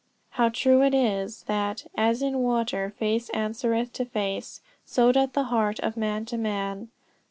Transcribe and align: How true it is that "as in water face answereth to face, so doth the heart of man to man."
How 0.31 0.49
true 0.49 0.81
it 0.81 0.95
is 0.95 1.43
that 1.43 1.85
"as 1.95 2.23
in 2.23 2.39
water 2.39 2.91
face 2.97 3.29
answereth 3.35 3.93
to 3.93 4.03
face, 4.05 4.59
so 4.83 5.11
doth 5.11 5.33
the 5.33 5.43
heart 5.53 5.79
of 5.81 5.95
man 5.95 6.25
to 6.25 6.39
man." 6.39 6.89